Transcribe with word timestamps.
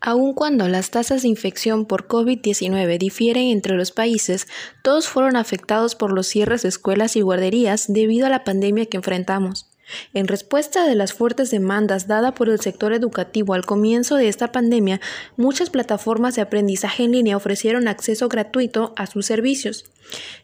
Aun 0.00 0.32
cuando 0.32 0.68
las 0.68 0.90
tasas 0.90 1.22
de 1.22 1.28
infección 1.28 1.84
por 1.84 2.06
COVID-19 2.06 2.98
difieren 2.98 3.48
entre 3.48 3.74
los 3.74 3.90
países, 3.90 4.46
todos 4.82 5.08
fueron 5.08 5.34
afectados 5.34 5.96
por 5.96 6.12
los 6.12 6.28
cierres 6.28 6.62
de 6.62 6.68
escuelas 6.68 7.16
y 7.16 7.20
guarderías 7.20 7.92
debido 7.92 8.26
a 8.26 8.30
la 8.30 8.44
pandemia 8.44 8.86
que 8.86 8.98
enfrentamos. 8.98 9.68
En 10.12 10.28
respuesta 10.28 10.86
de 10.86 10.94
las 10.94 11.14
fuertes 11.14 11.50
demandas 11.50 12.06
dadas 12.06 12.32
por 12.32 12.48
el 12.48 12.60
sector 12.60 12.92
educativo 12.92 13.54
al 13.54 13.64
comienzo 13.64 14.16
de 14.16 14.28
esta 14.28 14.52
pandemia, 14.52 15.00
muchas 15.36 15.70
plataformas 15.70 16.36
de 16.36 16.42
aprendizaje 16.42 17.04
en 17.04 17.12
línea 17.12 17.36
ofrecieron 17.36 17.88
acceso 17.88 18.28
gratuito 18.28 18.92
a 18.96 19.06
sus 19.06 19.26
servicios. 19.26 19.86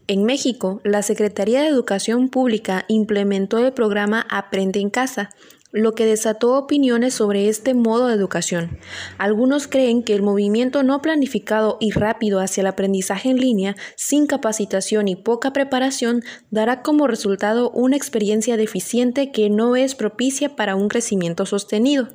En 0.07 0.25
México, 0.25 0.80
la 0.82 1.02
Secretaría 1.02 1.61
de 1.61 1.68
Educación 1.68 2.29
Pública 2.29 2.84
implementó 2.89 3.59
el 3.59 3.73
programa 3.73 4.27
Aprende 4.30 4.80
en 4.80 4.91
Casa, 4.91 5.30
lo 5.75 5.96
que 5.96 6.06
desató 6.06 6.54
opiniones 6.54 7.14
sobre 7.14 7.48
este 7.48 7.74
modo 7.74 8.06
de 8.06 8.14
educación. 8.14 8.79
Algunos 9.18 9.66
creen 9.66 10.04
que 10.04 10.14
el 10.14 10.23
movimiento 10.23 10.84
no 10.84 11.02
planificado 11.02 11.78
y 11.80 11.91
rápido 11.91 12.38
hacia 12.38 12.60
el 12.60 12.69
aprendizaje 12.69 13.28
en 13.28 13.38
línea, 13.38 13.74
sin 13.96 14.29
capacitación 14.29 15.09
y 15.09 15.16
poca 15.16 15.52
preparación, 15.52 16.23
dará 16.52 16.82
como 16.82 17.09
resultado 17.09 17.70
una 17.70 17.96
experiencia 17.96 18.56
deficiente 18.56 19.32
que 19.32 19.51
no 19.51 19.74
es 19.74 19.96
propicia 19.96 20.55
para 20.55 20.77
un 20.77 20.88
crecimiento 20.88 21.45
sostenido. 21.45 22.06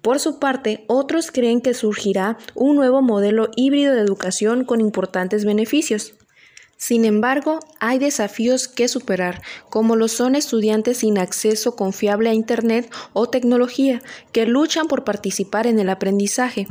Por 0.00 0.18
su 0.18 0.38
parte, 0.38 0.84
otros 0.86 1.30
creen 1.30 1.60
que 1.60 1.74
surgirá 1.74 2.38
un 2.54 2.74
nuevo 2.74 3.02
modelo 3.02 3.50
híbrido 3.54 3.94
de 3.94 4.00
educación 4.00 4.64
con 4.64 4.80
importantes 4.80 5.44
beneficios. 5.44 6.14
Sin 6.78 7.04
embargo, 7.04 7.58
hay 7.80 7.98
desafíos 7.98 8.68
que 8.68 8.86
superar, 8.86 9.42
como 9.68 9.96
lo 9.96 10.06
son 10.06 10.36
estudiantes 10.36 10.98
sin 10.98 11.18
acceso 11.18 11.74
confiable 11.74 12.30
a 12.30 12.34
Internet 12.34 12.88
o 13.12 13.28
tecnología, 13.28 14.00
que 14.30 14.46
luchan 14.46 14.86
por 14.86 15.02
participar 15.02 15.66
en 15.66 15.80
el 15.80 15.90
aprendizaje. 15.90 16.68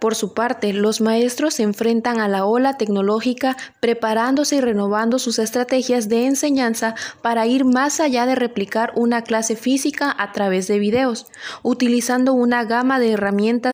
Por 0.00 0.14
su 0.14 0.32
parte, 0.32 0.72
los 0.72 1.02
maestros 1.02 1.54
se 1.54 1.64
enfrentan 1.64 2.18
a 2.18 2.28
la 2.28 2.46
ola 2.46 2.78
tecnológica 2.78 3.56
preparándose 3.80 4.56
y 4.56 4.60
renovando 4.60 5.18
sus 5.18 5.38
estrategias 5.38 6.08
de 6.08 6.26
enseñanza 6.26 6.94
para 7.20 7.46
ir 7.46 7.66
más 7.66 8.00
allá 8.00 8.24
de 8.24 8.34
replicar 8.34 8.92
una 8.96 9.22
clase 9.22 9.54
física 9.54 10.14
a 10.18 10.32
través 10.32 10.66
de 10.66 10.78
videos, 10.78 11.26
utilizando 11.62 12.32
una 12.32 12.64
gama 12.64 12.98
de 12.98 13.12
herramientas 13.12 13.71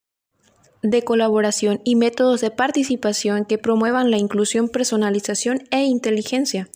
de 0.83 1.03
colaboración 1.03 1.81
y 1.85 1.97
métodos 1.97 2.41
de 2.41 2.51
participación 2.51 3.45
que 3.45 3.59
promuevan 3.59 4.11
la 4.11 4.19
inclusión, 4.19 4.69
personalización 4.69 5.65
e 5.71 5.85
inteligencia. 5.85 6.69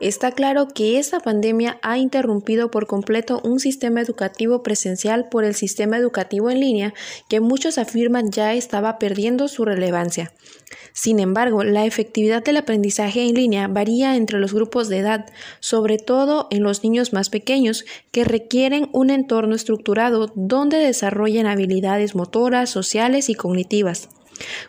Está 0.00 0.32
claro 0.32 0.68
que 0.68 0.98
esta 0.98 1.20
pandemia 1.20 1.78
ha 1.82 1.98
interrumpido 1.98 2.70
por 2.70 2.86
completo 2.86 3.40
un 3.44 3.60
sistema 3.60 4.00
educativo 4.00 4.62
presencial 4.62 5.28
por 5.28 5.44
el 5.44 5.54
sistema 5.54 5.96
educativo 5.96 6.50
en 6.50 6.60
línea 6.60 6.94
que 7.28 7.40
muchos 7.40 7.78
afirman 7.78 8.30
ya 8.30 8.54
estaba 8.54 8.98
perdiendo 8.98 9.48
su 9.48 9.64
relevancia. 9.64 10.32
Sin 10.92 11.20
embargo, 11.20 11.64
la 11.64 11.86
efectividad 11.86 12.42
del 12.42 12.56
aprendizaje 12.56 13.22
en 13.22 13.34
línea 13.34 13.68
varía 13.68 14.16
entre 14.16 14.38
los 14.38 14.52
grupos 14.52 14.88
de 14.88 14.98
edad, 14.98 15.26
sobre 15.60 15.98
todo 15.98 16.48
en 16.50 16.62
los 16.62 16.82
niños 16.82 17.12
más 17.12 17.30
pequeños, 17.30 17.84
que 18.10 18.24
requieren 18.24 18.88
un 18.92 19.10
entorno 19.10 19.54
estructurado 19.54 20.32
donde 20.34 20.78
desarrollen 20.78 21.46
habilidades 21.46 22.14
motoras, 22.14 22.70
sociales 22.70 23.28
y 23.28 23.34
cognitivas. 23.34 24.08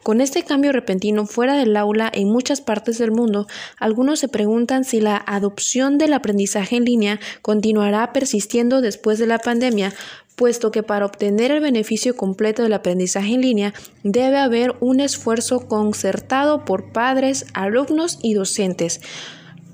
Con 0.03 0.21
este 0.21 0.43
cambio 0.43 0.71
repentino 0.71 1.25
fuera 1.25 1.55
del 1.55 1.75
aula 1.77 2.11
en 2.13 2.29
muchas 2.29 2.61
partes 2.61 2.97
del 2.97 3.11
mundo, 3.11 3.47
algunos 3.77 4.19
se 4.19 4.27
preguntan 4.27 4.83
si 4.83 5.01
la 5.01 5.17
adopción 5.17 5.97
del 5.97 6.13
aprendizaje 6.13 6.77
en 6.77 6.85
línea 6.85 7.19
continuará 7.41 8.13
persistiendo 8.13 8.81
después 8.81 9.19
de 9.19 9.27
la 9.27 9.39
pandemia, 9.39 9.93
puesto 10.35 10.71
que 10.71 10.83
para 10.83 11.05
obtener 11.05 11.51
el 11.51 11.59
beneficio 11.59 12.15
completo 12.15 12.63
del 12.63 12.71
aprendizaje 12.71 13.33
en 13.33 13.41
línea 13.41 13.73
debe 14.03 14.37
haber 14.37 14.75
un 14.79 15.01
esfuerzo 15.01 15.67
concertado 15.67 16.63
por 16.63 16.93
padres, 16.93 17.45
alumnos 17.53 18.19
y 18.23 18.35
docentes. 18.35 19.01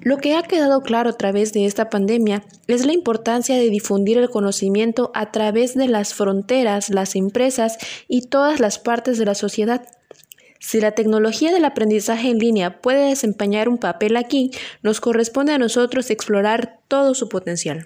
Lo 0.05 0.17
que 0.17 0.35
ha 0.35 0.43
quedado 0.43 0.81
claro 0.81 1.09
a 1.09 1.17
través 1.17 1.51
de 1.51 1.65
esta 1.65 1.89
pandemia 1.89 2.43
es 2.67 2.85
la 2.85 2.93
importancia 2.93 3.55
de 3.55 3.71
difundir 3.71 4.19
el 4.19 4.29
conocimiento 4.29 5.09
a 5.15 5.31
través 5.31 5.73
de 5.73 5.87
las 5.87 6.13
fronteras, 6.13 6.91
las 6.91 7.15
empresas 7.15 7.79
y 8.07 8.27
todas 8.27 8.59
las 8.59 8.77
partes 8.77 9.17
de 9.17 9.25
la 9.25 9.33
sociedad. 9.33 9.81
Si 10.59 10.79
la 10.79 10.91
tecnología 10.91 11.51
del 11.51 11.65
aprendizaje 11.65 12.29
en 12.29 12.37
línea 12.37 12.83
puede 12.83 13.09
desempeñar 13.09 13.67
un 13.67 13.79
papel 13.79 14.15
aquí, 14.15 14.51
nos 14.83 15.01
corresponde 15.01 15.53
a 15.53 15.57
nosotros 15.57 16.11
explorar 16.11 16.81
todo 16.87 17.15
su 17.15 17.27
potencial. 17.27 17.83